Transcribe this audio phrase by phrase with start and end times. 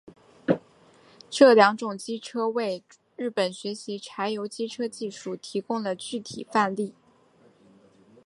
[1.29, 2.83] 这两种机车为
[3.15, 6.95] 日本学习柴油机车技术提供了具体范例。